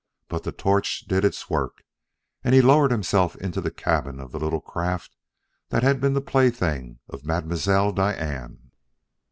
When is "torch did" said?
0.51-1.23